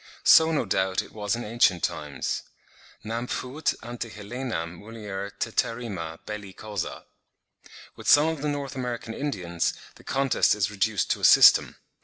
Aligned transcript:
So 0.23 0.51
no 0.51 0.65
doubt 0.65 1.03
it 1.03 1.11
was 1.13 1.35
in 1.35 1.43
ancient 1.43 1.83
times; 1.83 2.41
"nam 3.03 3.27
fuit 3.27 3.75
ante 3.83 4.09
Helenam 4.09 4.79
mulier 4.79 5.29
teterrima 5.39 6.17
belli 6.25 6.53
causa." 6.53 7.05
With 7.95 8.09
some 8.09 8.27
of 8.27 8.41
the 8.41 8.47
North 8.49 8.73
American 8.75 9.13
Indians, 9.13 9.75
the 9.97 10.03
contest 10.03 10.55
is 10.55 10.71
reduced 10.71 11.11
to 11.11 11.21
a 11.21 11.23
system. 11.23 11.75